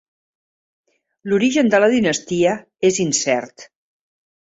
L'origen 1.31 1.69
de 1.73 1.81
la 1.83 1.89
dinastia 1.91 2.55
és 2.91 2.97
incert. 3.05 3.67